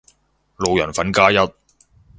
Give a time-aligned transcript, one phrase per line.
[0.57, 1.35] 路人粉加一